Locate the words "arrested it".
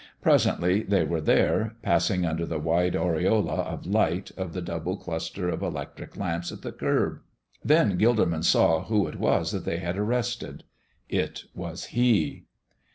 9.99-11.43